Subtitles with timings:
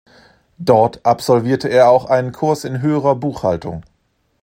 [0.57, 3.83] Dort absolvierte er auch einen Kurs in höherer Buchhaltung.